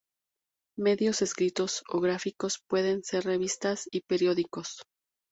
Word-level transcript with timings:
Medios 0.79 1.21
escritos 1.21 1.83
o 1.87 1.99
gráficos: 1.99 2.57
Pueden 2.67 3.03
ser 3.03 3.23
revistas 3.25 3.87
y 3.91 4.01
periódicos. 4.01 4.81